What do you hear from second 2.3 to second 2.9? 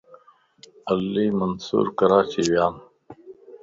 ويان